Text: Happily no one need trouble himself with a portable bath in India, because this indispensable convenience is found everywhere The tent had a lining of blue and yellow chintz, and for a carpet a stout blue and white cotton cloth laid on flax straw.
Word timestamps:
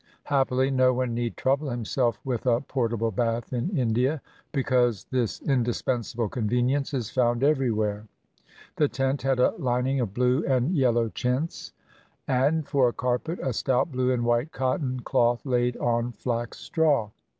Happily 0.23 0.71
no 0.71 0.95
one 0.95 1.13
need 1.13 1.37
trouble 1.37 1.69
himself 1.69 2.19
with 2.25 2.47
a 2.47 2.61
portable 2.61 3.11
bath 3.11 3.53
in 3.53 3.69
India, 3.77 4.19
because 4.51 5.05
this 5.11 5.39
indispensable 5.43 6.27
convenience 6.27 6.91
is 6.91 7.11
found 7.11 7.43
everywhere 7.43 8.07
The 8.77 8.87
tent 8.87 9.21
had 9.21 9.37
a 9.39 9.51
lining 9.59 9.99
of 9.99 10.11
blue 10.15 10.43
and 10.43 10.71
yellow 10.75 11.09
chintz, 11.09 11.71
and 12.27 12.67
for 12.67 12.89
a 12.89 12.93
carpet 12.93 13.37
a 13.43 13.53
stout 13.53 13.91
blue 13.91 14.11
and 14.11 14.25
white 14.25 14.51
cotton 14.51 15.01
cloth 15.01 15.45
laid 15.45 15.77
on 15.77 16.13
flax 16.13 16.57
straw. 16.57 17.11